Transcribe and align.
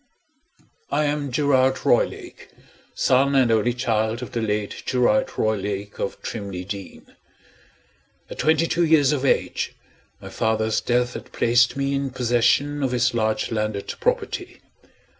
I 0.89 1.05
am 1.05 1.31
Gerard 1.31 1.85
Roylake, 1.85 2.49
son 2.95 3.35
and 3.35 3.51
only 3.51 3.71
child 3.71 4.23
of 4.23 4.31
the 4.31 4.41
late 4.41 4.81
Gerard 4.83 5.29
Roylake 5.37 5.99
of 5.99 6.19
Trimley 6.23 6.65
Deen. 6.65 7.15
At 8.27 8.39
twenty 8.39 8.65
two 8.65 8.83
years 8.83 9.11
of 9.11 9.23
age, 9.23 9.75
my 10.19 10.29
father's 10.29 10.81
death 10.81 11.13
had 11.13 11.31
placed 11.31 11.77
me 11.77 11.93
in 11.93 12.09
possession 12.09 12.81
of 12.81 12.93
his 12.93 13.13
large 13.13 13.51
landed 13.51 13.93
property. 13.99 14.59